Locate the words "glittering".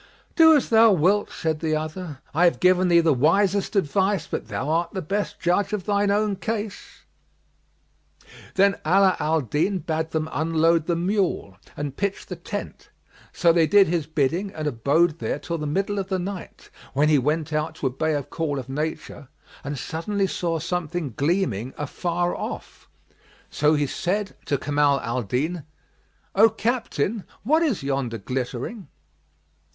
28.17-28.87